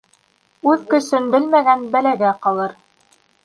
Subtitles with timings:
[0.71, 2.75] Үҙ көсөн белмәгән бәләгә ҡалыр.